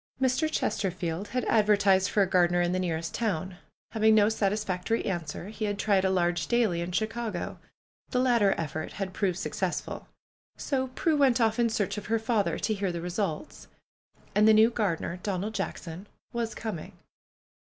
[0.19, 0.51] Mr.
[0.51, 3.57] Chesterfield had advertised for a gardener in the nearest town.
[3.91, 7.59] Having no satisfactory answer, he had tried a large daily in Chicago.
[8.09, 10.07] The latter effort had proved successful.
[10.57, 13.67] So Prue went off in search of her father to hear the results.
[14.33, 16.93] And the new gardener, Donald J ackson, was coming.